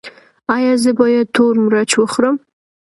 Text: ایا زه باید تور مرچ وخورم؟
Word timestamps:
ایا 0.55 0.73
زه 0.83 0.91
باید 0.99 1.27
تور 1.35 1.53
مرچ 1.65 1.91
وخورم؟ 1.97 2.35